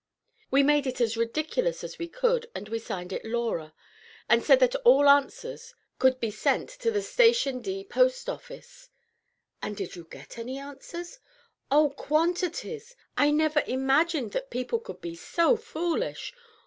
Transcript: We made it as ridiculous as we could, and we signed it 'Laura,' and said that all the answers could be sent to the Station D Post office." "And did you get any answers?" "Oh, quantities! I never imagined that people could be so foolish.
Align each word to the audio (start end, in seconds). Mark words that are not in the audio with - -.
We 0.49 0.63
made 0.63 0.87
it 0.87 0.99
as 0.99 1.15
ridiculous 1.15 1.83
as 1.83 1.99
we 1.99 2.07
could, 2.07 2.49
and 2.55 2.67
we 2.69 2.79
signed 2.79 3.13
it 3.13 3.23
'Laura,' 3.23 3.75
and 4.27 4.43
said 4.43 4.59
that 4.61 4.75
all 4.77 5.03
the 5.03 5.09
answers 5.09 5.75
could 5.99 6.19
be 6.19 6.31
sent 6.31 6.69
to 6.69 6.89
the 6.89 7.03
Station 7.03 7.61
D 7.61 7.83
Post 7.83 8.27
office." 8.27 8.89
"And 9.61 9.77
did 9.77 9.95
you 9.95 10.05
get 10.05 10.39
any 10.39 10.57
answers?" 10.57 11.19
"Oh, 11.69 11.91
quantities! 11.91 12.95
I 13.15 13.29
never 13.29 13.61
imagined 13.67 14.31
that 14.31 14.49
people 14.49 14.79
could 14.79 15.01
be 15.01 15.13
so 15.13 15.55
foolish. 15.55 16.33